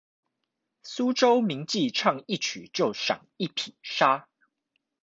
[0.83, 4.25] 蘇州名妓唱一曲就賞一匹紗